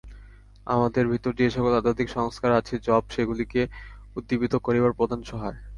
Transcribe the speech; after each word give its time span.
আমাদের 0.67 1.03
ভিতর 1.07 1.31
যে-সকল 1.39 1.71
আধ্যাত্মিক 1.75 2.09
সংস্কার 2.09 2.51
আছে, 2.53 2.75
জপ 2.87 3.03
সেগুলিকে 3.09 3.61
উদ্দীপিত 4.15 4.53
করিবার 4.65 4.97
প্রধান 4.99 5.21
সহায়। 5.29 5.57